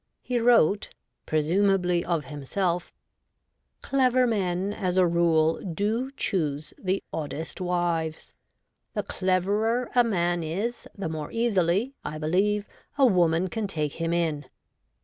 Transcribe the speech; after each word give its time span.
He 0.23 0.39
wrote, 0.39 0.89
presumably 1.27 2.03
of 2.03 2.25
himself:' 2.25 2.91
Clever 3.83 4.25
men, 4.25 4.73
as 4.73 4.97
a 4.97 5.05
rule, 5.05 5.59
do 5.63 6.09
choose 6.17 6.73
the 6.79 7.03
oddest 7.13 7.61
wives. 7.61 8.33
The 8.95 9.03
cleverer 9.03 9.91
a 9.93 10.03
man 10.03 10.41
is 10.41 10.87
the 10.97 11.07
more 11.07 11.31
easily, 11.31 11.93
I 12.03 12.17
believe, 12.17 12.67
a 12.97 13.05
woman 13.05 13.47
can 13.47 13.67
take 13.67 13.93
him 13.93 14.11
in.' 14.11 14.45